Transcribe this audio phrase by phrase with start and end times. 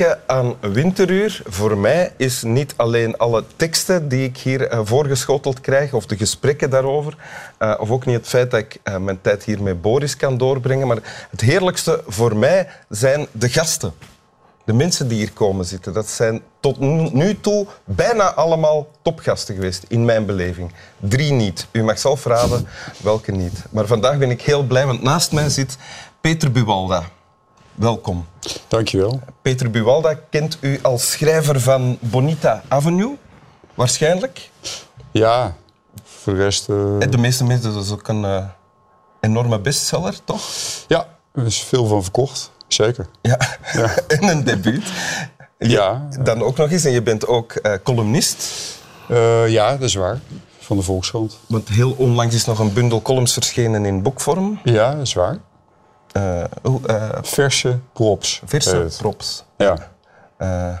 [0.00, 5.60] Heerlijke aan Winteruur voor mij is niet alleen alle teksten die ik hier eh, voorgeschoteld
[5.60, 7.16] krijg of de gesprekken daarover,
[7.58, 10.38] uh, of ook niet het feit dat ik uh, mijn tijd hier met Boris kan
[10.38, 13.92] doorbrengen, maar het heerlijkste voor mij zijn de gasten.
[14.64, 16.78] De mensen die hier komen zitten, dat zijn tot
[17.12, 20.72] nu toe bijna allemaal topgasten geweest, in mijn beleving.
[20.98, 21.66] Drie niet.
[21.72, 22.66] U mag zelf raden
[23.02, 23.64] welke niet.
[23.70, 25.76] Maar vandaag ben ik heel blij, want naast mij zit
[26.20, 27.04] Peter Buwalda.
[27.80, 28.26] Welkom.
[28.68, 29.20] Dankjewel.
[29.42, 33.16] Peter Buwalda kent u als schrijver van Bonita Avenue,
[33.74, 34.50] waarschijnlijk.
[35.10, 35.56] Ja,
[36.02, 36.68] voor de rest...
[36.68, 36.98] Uh...
[37.10, 38.44] De meeste mensen, dat is ook een uh,
[39.20, 40.42] enorme bestseller, toch?
[40.88, 43.06] Ja, er is veel van verkocht, zeker.
[43.22, 43.38] Ja,
[43.72, 43.96] ja.
[44.18, 44.92] en een debuut.
[45.58, 46.08] ja.
[46.22, 48.48] Dan ook nog eens, en je bent ook uh, columnist.
[49.46, 50.20] ja, dat is waar.
[50.58, 51.38] Van de Volkskrant.
[51.46, 54.60] Want heel onlangs is nog een bundel columns verschenen in boekvorm.
[54.64, 55.38] Ja, dat is waar.
[56.16, 56.44] Uh,
[56.88, 58.42] uh, verse props.
[58.44, 59.44] Verse props.
[59.56, 59.90] Ja.
[60.38, 60.78] Uh,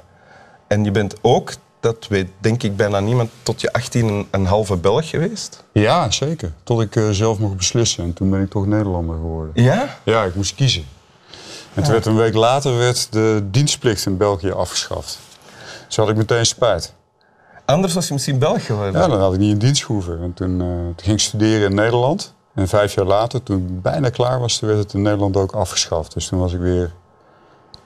[0.66, 4.46] en je bent ook, dat weet denk ik bijna niemand, tot je 18 een, een
[4.46, 5.64] halve Belg geweest?
[5.72, 6.52] Ja, zeker.
[6.62, 8.04] Tot ik zelf mocht beslissen.
[8.04, 9.62] En toen ben ik toch Nederlander geworden.
[9.62, 9.96] Ja?
[10.04, 10.84] Ja, ik moest kiezen.
[11.74, 15.18] En toen werd een week later werd de dienstplicht in België afgeschaft.
[15.86, 16.94] Dus had ik meteen spijt.
[17.64, 19.00] Anders was je misschien Belg geworden?
[19.00, 20.22] Ja, dan had ik niet in dienst gehoeven.
[20.22, 22.34] En toen, toen ging ik studeren in Nederland.
[22.54, 25.52] En vijf jaar later, toen ik bijna klaar was, toen werd het in Nederland ook
[25.52, 26.14] afgeschaft.
[26.14, 26.92] Dus toen was ik weer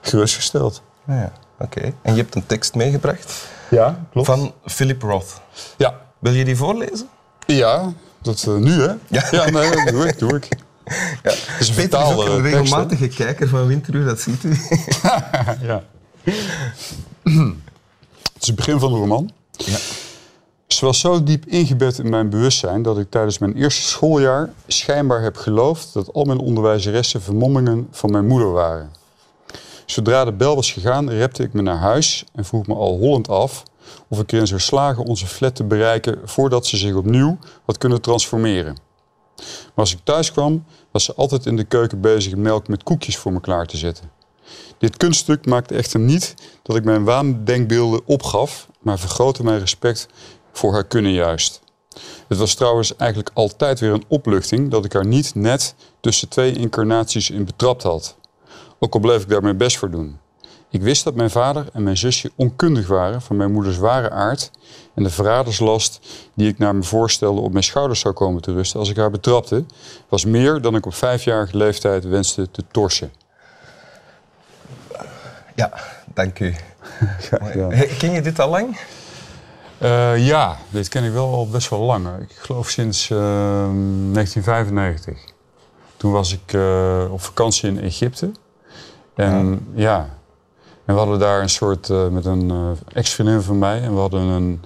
[0.01, 0.83] gerustgesteld.
[1.07, 1.93] Ja, oké.
[2.03, 3.48] En je hebt een tekst meegebracht?
[3.70, 4.27] Ja, klopt.
[4.27, 5.41] Van Philip Roth.
[5.77, 6.01] Ja.
[6.19, 7.09] Wil je die voorlezen?
[7.47, 7.92] Ja,
[8.23, 8.92] dat uh, nu hè?
[9.09, 9.27] Ja.
[9.31, 10.48] ja, nee, dat doe ik, doe ik.
[11.23, 11.31] Ja.
[11.31, 14.48] Het is een Peter is ook een regelmatige kijker van Winteruur, dat ziet u.
[15.69, 15.83] ja.
[18.33, 19.31] het is het begin van de roman.
[19.51, 19.77] Ja.
[20.84, 25.36] Was zo diep ingebed in mijn bewustzijn dat ik tijdens mijn eerste schooljaar schijnbaar heb
[25.36, 28.92] geloofd dat al mijn onderwijzeressen vermommingen van mijn moeder waren.
[29.86, 33.28] Zodra de bel was gegaan, repte ik me naar huis en vroeg me al hollend
[33.28, 33.62] af
[34.08, 38.00] of ik erin zou slagen onze flat te bereiken voordat ze zich opnieuw had kunnen
[38.00, 38.77] transformeren.
[39.36, 43.17] Maar als ik thuis kwam, was ze altijd in de keuken bezig melk met koekjes
[43.17, 44.11] voor me klaar te zetten.
[44.78, 50.08] Dit kunststuk maakte echter niet dat ik mijn waandenkbeelden opgaf, maar vergrootte mijn respect
[50.59, 51.63] voor haar kunnen juist.
[52.29, 56.53] Het was trouwens eigenlijk altijd weer een opluchting dat ik haar niet net tussen twee
[56.53, 58.17] incarnaties in betrapt had.
[58.79, 60.19] Ook al bleef ik daar mijn best voor doen.
[60.70, 64.51] Ik wist dat mijn vader en mijn zusje onkundig waren van mijn moeders ware aard
[64.95, 66.01] en de verraderslast
[66.35, 69.11] die ik naar me voorstelde op mijn schouders zou komen te rusten als ik haar
[69.11, 69.65] betrapte,
[70.09, 73.13] was meer dan ik op vijfjarige leeftijd wenste te torsen.
[75.55, 75.73] Ja,
[76.15, 76.55] dank u.
[77.55, 77.69] Ja.
[77.98, 78.77] Ken je dit al lang?
[79.84, 82.06] Uh, ja, dit ken ik wel al best wel lang.
[82.20, 85.18] Ik geloof sinds uh, 1995.
[85.96, 88.30] Toen was ik uh, op vakantie in Egypte.
[89.14, 89.83] En ja.
[89.83, 90.08] ja.
[90.84, 93.83] en we hadden daar een soort, met een ex-vriendin van mij.
[93.83, 94.62] En we hadden een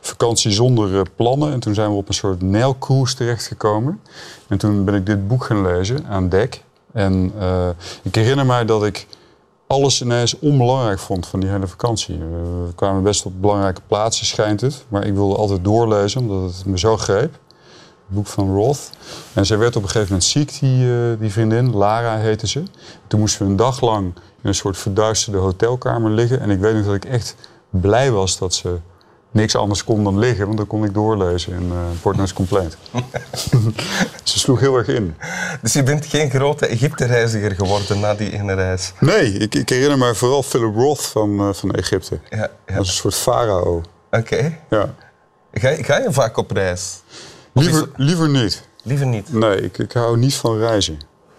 [0.00, 1.52] vakantie zonder plannen.
[1.52, 4.00] En toen zijn we op een soort Nijlcruise terechtgekomen.
[4.48, 6.62] En toen ben ik dit boek gaan lezen aan dek.
[6.92, 7.32] En
[8.02, 9.06] ik herinner mij dat ik
[9.68, 12.18] alles ineens onbelangrijk vond van die hele vakantie.
[12.18, 14.84] We kwamen best op belangrijke plaatsen, schijnt het.
[14.88, 17.32] Maar ik wilde altijd doorlezen, omdat het me zo greep.
[17.32, 18.90] Het boek van Roth.
[19.34, 21.76] En zij werd op een gegeven moment ziek, die, uh, die vriendin.
[21.76, 22.62] Lara heette ze.
[23.06, 26.40] Toen moesten we een dag lang in een soort verduisterde hotelkamer liggen.
[26.40, 27.36] En ik weet nog dat ik echt
[27.70, 28.78] blij was dat ze
[29.30, 31.72] niks anders kon dan liggen, want dan kon ik doorlezen in
[32.02, 32.76] Portnoy's Complaint.
[34.22, 35.14] Ze sloeg heel erg in.
[35.62, 38.92] Dus je bent geen grote Egypte-reiziger geworden na die ene reis?
[39.00, 42.18] Nee, ik, ik herinner me vooral Philip Roth van, uh, van Egypte.
[42.30, 42.74] Ja, ja.
[42.74, 43.82] Dat is een soort farao.
[44.10, 44.18] Oké.
[44.18, 44.60] Okay.
[44.70, 44.94] Ja.
[45.52, 47.02] Ga, ga, je vaak op reis?
[47.52, 47.90] Liever, het...
[47.96, 48.62] liever niet.
[48.82, 49.32] Liever niet?
[49.32, 50.98] Nee, ik, ik hou niet van reizen.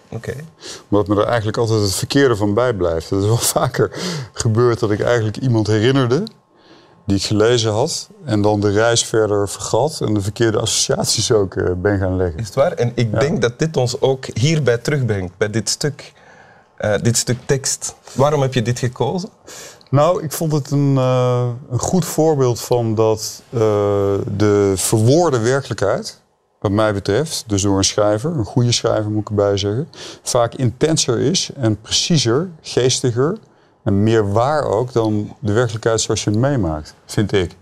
[0.09, 0.29] Oké.
[0.29, 0.43] Okay.
[0.89, 3.09] Omdat me er eigenlijk altijd het verkeerde van bijblijft.
[3.09, 3.91] Het is wel vaker
[4.33, 6.23] gebeurd dat ik eigenlijk iemand herinnerde
[7.09, 8.09] die ik gelezen had.
[8.25, 12.39] En dan de reis verder vergat en de verkeerde associaties ook uh, ben gaan leggen.
[12.39, 12.71] Is het waar?
[12.71, 13.19] En ik ja.
[13.19, 16.13] denk dat dit ons ook hierbij terugbrengt, bij dit stuk.
[16.79, 17.95] Uh, dit stuk tekst.
[18.13, 19.29] Waarom heb je dit gekozen?
[19.89, 23.41] Nou, ik vond het een, uh, een goed voorbeeld van dat
[24.37, 26.21] de verwoorde werkelijkheid,
[26.59, 29.87] wat mij betreft, dus door een schrijver, een goede schrijver moet ik erbij zeggen,
[30.23, 33.37] vaak intenser is en preciezer, geestiger
[33.83, 37.55] en meer waar ook dan de werkelijkheid zoals je meemaakt, vind ik.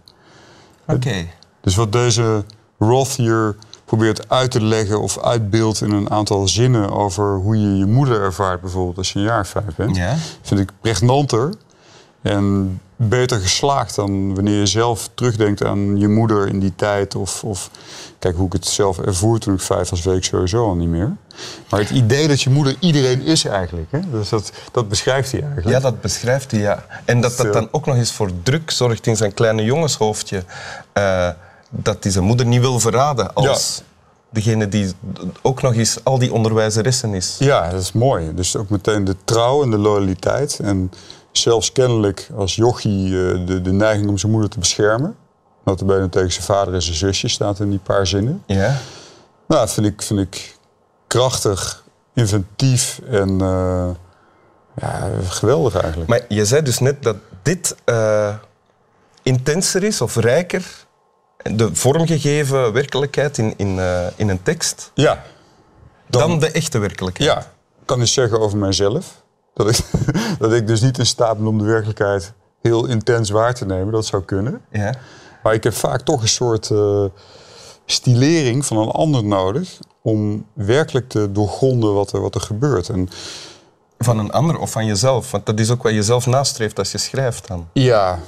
[0.88, 0.94] Oké.
[0.94, 1.34] Okay.
[1.62, 2.44] Dus wat deze
[2.78, 3.56] Roth hier
[3.86, 8.22] probeert uit te leggen of uitbeeldt in een aantal zinnen over hoe je je moeder
[8.22, 10.00] ervaart, bijvoorbeeld als je een jaar vijf bent,
[10.42, 11.54] vind ik pregnanter
[12.22, 17.16] en beter geslaagd dan wanneer je zelf terugdenkt aan je moeder in die tijd.
[17.16, 17.70] Of, of
[18.20, 20.90] kijk hoe ik het zelf ervoer toen ik vijf was, weet ik sowieso al niet
[20.90, 21.16] meer.
[21.70, 23.92] Maar het idee dat je moeder iedereen is eigenlijk.
[23.92, 24.00] Hè?
[24.12, 25.70] Dus dat, dat beschrijft hij eigenlijk.
[25.70, 26.86] Ja, dat beschrijft hij, ja.
[27.06, 30.44] En dat dat dan ook nog eens voor druk zorgt in zijn kleine jongenshoofdje.
[30.94, 31.30] Uh,
[31.70, 33.82] dat hij zijn moeder niet wil verraden als
[34.30, 34.92] degene die
[35.42, 37.36] ook nog eens al die onderwijzeressen is.
[37.40, 38.34] Ja, dat is mooi.
[38.34, 40.60] Dus ook meteen de trouw en de loyaliteit.
[40.60, 40.92] En
[41.42, 45.16] zelfs kennelijk als jochie eh, de, de neiging om zijn moeder te beschermen.
[45.64, 48.44] Notabene tegen zijn vader en zijn zusje staat in die paar zinnen.
[48.46, 48.78] Ja.
[49.48, 50.56] Nou, dat vind ik, vind ik
[51.08, 53.90] krachtig, inventief en uh,
[54.82, 56.10] ja, geweldig eigenlijk.
[56.10, 58.36] Maar je zei dus net dat dit uh,
[59.24, 60.86] intenser is of rijker
[61.44, 65.24] de vormgegeven werkelijkheid in, in, uh, in een tekst ja,
[66.08, 67.30] dan, dan, de echte werkelijkheid.
[67.30, 67.52] Ja,
[67.86, 69.22] kan ik zeggen over mijzelf.
[69.58, 69.86] Dat ik,
[70.40, 73.92] dat ik dus niet in staat ben om de werkelijkheid heel intens waar te nemen.
[73.92, 74.62] Dat zou kunnen.
[74.72, 74.96] Ja.
[75.44, 77.06] Maar ik heb vaak toch een soort uh,
[77.86, 82.90] stilering van een ander nodig om werkelijk te doorgronden wat er, wat er gebeurt.
[82.90, 83.10] En,
[83.98, 85.32] van een ander of van jezelf?
[85.32, 87.68] Want dat is ook wat je zelf nastreeft als je schrijft dan.
[87.74, 88.20] Ja,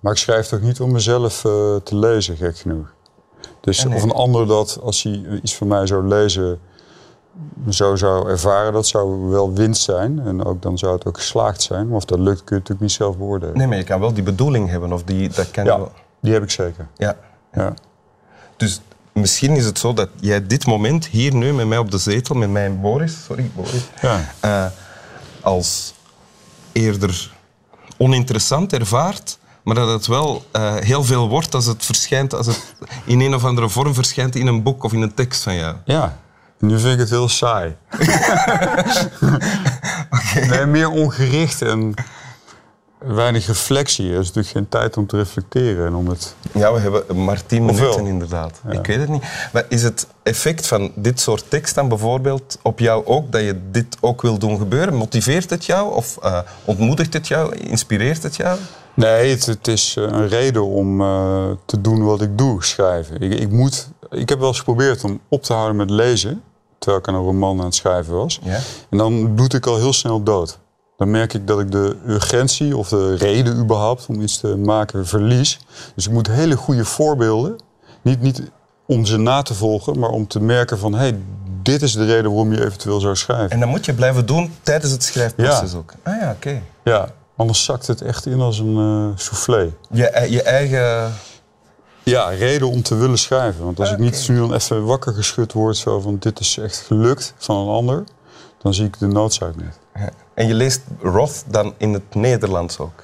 [0.00, 2.94] maar ik schrijf toch niet om mezelf uh, te lezen, gek genoeg.
[3.60, 6.60] Dus of een ander dat, als hij iets van mij zou lezen,
[7.68, 10.20] zo zou ervaren, dat zou wel winst zijn.
[10.20, 11.86] En ook, dan zou het ook geslaagd zijn.
[11.88, 13.56] Maar of dat lukt, kun je natuurlijk niet zelf beoordelen.
[13.56, 14.92] Nee, maar je kan wel die bedoeling hebben.
[14.92, 15.92] Of die, dat kan ja, wel...
[16.20, 16.86] die heb ik zeker.
[16.96, 17.16] Ja.
[17.52, 17.74] ja.
[18.56, 18.80] Dus
[19.12, 22.34] misschien is het zo dat jij dit moment hier nu met mij op de zetel,
[22.34, 24.20] met mij en Boris, sorry Boris, ja.
[24.44, 24.66] Uh,
[25.40, 25.94] als
[26.72, 27.32] eerder
[27.96, 32.74] oninteressant ervaart, maar dat het wel uh, heel veel wordt als het verschijnt, als het
[33.06, 35.76] in een of andere vorm verschijnt in een boek of in een tekst van jou.
[35.84, 36.18] Ja,
[36.66, 37.76] nu vind ik het heel saai.
[40.10, 40.46] okay.
[40.48, 41.94] Nee, meer ongericht en
[42.98, 44.12] weinig reflectie.
[44.12, 46.34] Er is natuurlijk geen tijd om te reflecteren en om het...
[46.52, 48.60] Ja, we hebben maar tien minuten inderdaad.
[48.68, 48.78] Ja.
[48.78, 49.24] Ik weet het niet.
[49.52, 53.60] Maar is het effect van dit soort tekst dan bijvoorbeeld op jou ook, dat je
[53.70, 54.94] dit ook wil doen gebeuren?
[54.94, 57.56] Motiveert het jou of uh, ontmoedigt het jou?
[57.56, 58.58] Inspireert het jou?
[58.94, 63.20] Nee, het, het is eh, een reden om uh, te doen wat ik doe, schrijven.
[63.20, 66.42] Ik, ik, moet, ik heb wel eens geprobeerd om op te houden met lezen,
[66.84, 68.40] terwijl ik een roman aan het schrijven was.
[68.42, 68.58] Ja?
[68.90, 70.58] En dan bloed ik al heel snel dood.
[70.96, 75.06] Dan merk ik dat ik de urgentie of de reden überhaupt om iets te maken
[75.06, 75.58] verlies.
[75.94, 77.56] Dus ik moet hele goede voorbeelden,
[78.02, 78.42] niet, niet
[78.86, 80.92] om ze na te volgen, maar om te merken van...
[80.92, 81.18] hé, hey,
[81.62, 83.50] dit is de reden waarom je eventueel zou schrijven.
[83.50, 85.78] En dat moet je blijven doen tijdens het schrijfproces ja.
[85.78, 85.94] ook?
[86.02, 86.48] Ah ja, oké.
[86.48, 86.62] Okay.
[86.84, 89.72] Ja, Anders zakt het echt in als een uh, soufflé.
[89.90, 91.12] Je, je eigen...
[92.04, 93.64] Ja, reden om te willen schrijven.
[93.64, 96.76] Want als ik niet nu dan even wakker geschud word zo van dit is echt
[96.76, 98.04] gelukt van een ander,
[98.58, 99.78] dan zie ik de noodzaak niet.
[99.94, 100.10] Ja.
[100.34, 103.02] En je leest Roth dan in het Nederlands ook?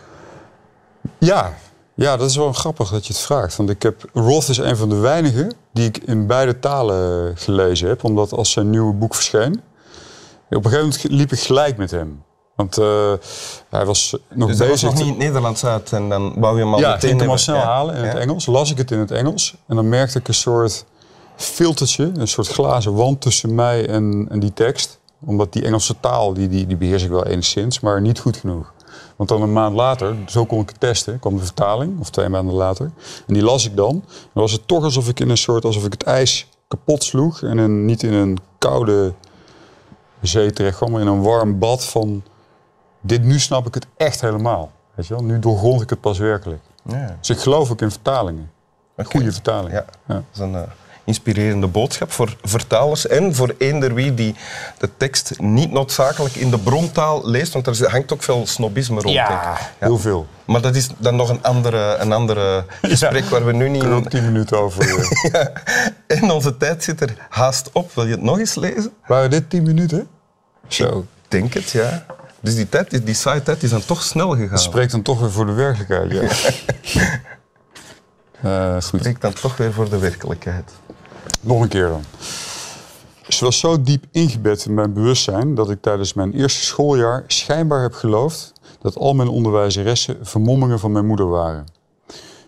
[1.19, 1.55] Ja.
[1.95, 3.57] ja, dat is wel grappig dat je het vraagt.
[3.57, 7.89] Want ik heb, Roth is een van de weinigen die ik in beide talen gelezen
[7.89, 8.05] heb.
[8.05, 9.63] Omdat als zijn nieuwe boek verscheen,
[10.51, 12.23] op een gegeven moment liep ik gelijk met hem.
[12.61, 13.13] Want uh,
[13.71, 14.71] hij was nog dus bezig.
[14.71, 17.19] was nog niet in het Nederlands uit en dan wou je hem al ja, meteen
[17.19, 17.63] hem al snel ja.
[17.63, 18.47] halen in het Engels.
[18.47, 19.55] Las ik het in het Engels.
[19.67, 20.85] En dan merkte ik een soort
[21.37, 24.99] filtertje, een soort glazen wand tussen mij en, en die tekst.
[25.25, 28.73] Omdat die Engelse taal, die, die, die beheers ik wel enigszins, maar niet goed genoeg.
[29.17, 32.29] Want dan een maand later, zo kon ik het testen, kwam de vertaling, of twee
[32.29, 32.91] maanden later.
[33.27, 33.95] En die las ik dan.
[33.95, 37.05] En dan was het toch alsof ik in een soort, alsof ik het ijs kapot
[37.05, 37.43] sloeg.
[37.43, 39.13] En in, niet in een koude
[40.23, 42.23] zee terecht kwam, maar in een warm bad van
[43.01, 44.71] dit nu snap ik het echt helemaal.
[44.95, 45.25] Weet je wel?
[45.25, 46.63] Nu doorgrond ik het pas werkelijk.
[46.83, 47.17] Ja.
[47.19, 48.51] Dus ik geloof ook in vertalingen.
[48.93, 49.05] Okay.
[49.05, 49.73] Goede vertalingen.
[49.73, 49.85] Ja.
[50.07, 50.15] ja.
[50.15, 50.61] Dat is een uh,
[51.05, 54.35] inspirerende boodschap voor vertalers en voor eender wie die
[54.79, 59.15] de tekst niet noodzakelijk in de brontaal leest, want er hangt ook veel snobisme rond.
[59.15, 59.57] Ja, ja.
[59.79, 60.27] heel veel.
[60.45, 63.83] Maar dat is dan nog een andere, een andere gesprek waar we nu niet...
[63.83, 64.09] in...
[64.09, 65.09] tien minuten over.
[65.33, 65.53] ja.
[66.07, 67.95] En onze tijd zit er haast op.
[67.95, 68.93] Wil je het nog eens lezen?
[69.07, 70.09] Waren dit tien minuten?
[70.69, 70.99] Zo.
[70.99, 72.07] Ik denk het, ja.
[72.41, 74.49] Dus die, tijd, die saaie tijd is dan toch snel gegaan.
[74.49, 76.23] Dat spreekt dan toch weer voor de werkelijkheid, ja.
[78.45, 79.01] uh, goed.
[79.01, 80.73] Spreekt dan toch weer voor de werkelijkheid.
[81.41, 82.05] Nog een keer dan.
[83.29, 87.83] Ze was zo diep ingebed in mijn bewustzijn dat ik tijdens mijn eerste schooljaar schijnbaar
[87.83, 91.67] heb geloofd dat al mijn onderwijzeressen vermommingen van mijn moeder waren.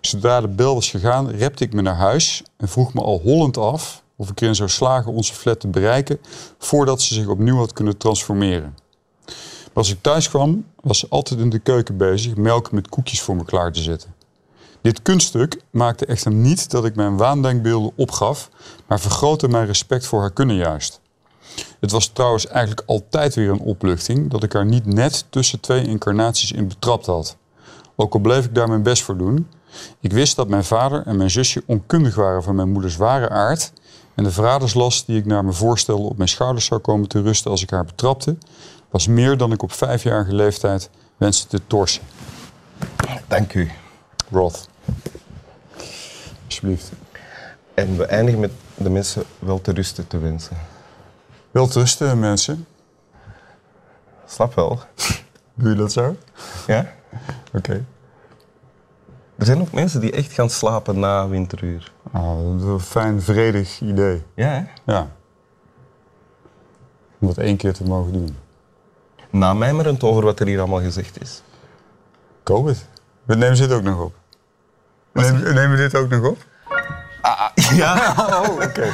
[0.01, 3.57] Zodra de bel was gegaan, repte ik me naar huis en vroeg me al hollend
[3.57, 6.19] af of ik erin zou slagen onze flat te bereiken
[6.59, 8.75] voordat ze zich opnieuw had kunnen transformeren.
[9.75, 13.37] Als ik thuis kwam, was ze altijd in de keuken bezig melk met koekjes voor
[13.37, 14.15] me klaar te zetten.
[14.81, 18.51] Dit kunststuk maakte echter niet dat ik mijn waandenkbeelden opgaf,
[18.87, 21.01] maar vergrootte mijn respect voor haar kunnen juist.
[21.81, 25.87] Het was trouwens eigenlijk altijd weer een opluchting dat ik haar niet net tussen twee
[25.87, 27.37] incarnaties in betrapt had.
[27.97, 29.49] Ook al bleef ik daar mijn best voor doen.
[30.01, 33.73] Ik wist dat mijn vader en mijn zusje onkundig waren van mijn moeders ware aard.
[34.15, 37.51] En de vaderslast die ik naar me voorstelde op mijn schouders zou komen te rusten
[37.51, 38.37] als ik haar betrapte,
[38.93, 42.03] was meer dan ik op vijfjarige leeftijd wenste te torsen.
[43.27, 43.71] Dank u.
[44.31, 44.69] Roth.
[46.45, 46.93] Alsjeblieft.
[47.75, 50.57] En we eindigen met de mensen wel te rusten te wensen.
[51.51, 52.67] Wel rusten, mensen.
[54.27, 54.81] Slap wel.
[55.55, 56.17] Doe je dat zo?
[56.67, 56.93] Ja?
[57.53, 57.85] Oké.
[59.37, 61.93] Er zijn ook mensen die echt gaan slapen na winteruur.
[62.11, 64.23] Ah, dat is een fijn, vredig idee.
[64.35, 64.93] Ja, hè?
[64.93, 65.11] Ja.
[67.19, 68.37] Om dat één keer te mogen doen.
[69.33, 71.43] Namijmerend over wat er hier allemaal gezegd is.
[72.45, 72.89] COVID.
[73.25, 74.15] We nemen dit ook nog op.
[75.13, 76.39] Nemen, nemen we dit ook nog op?
[77.55, 78.15] Ja.
[78.19, 78.91] Oh, oké.